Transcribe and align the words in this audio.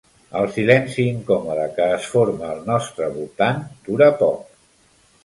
El 0.37 0.45
silenci 0.53 1.03
incòmode 1.09 1.67
que 1.75 1.85
es 1.97 2.07
forma 2.13 2.49
al 2.53 2.63
nostre 2.71 3.11
voltant 3.19 3.61
dura 3.91 4.09
poc. 4.23 4.57